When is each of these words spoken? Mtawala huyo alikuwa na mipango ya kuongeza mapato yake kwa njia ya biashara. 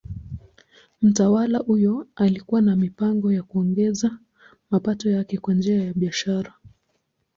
Mtawala 1.01 1.57
huyo 1.57 2.07
alikuwa 2.15 2.61
na 2.61 2.75
mipango 2.75 3.33
ya 3.33 3.43
kuongeza 3.43 4.17
mapato 4.71 5.09
yake 5.09 5.37
kwa 5.37 5.53
njia 5.53 5.83
ya 5.83 5.93
biashara. 5.93 6.53